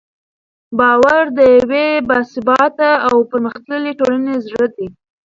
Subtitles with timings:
[0.79, 4.87] باور د یوې باثباته او پرمختللې ټولنې زړه دی.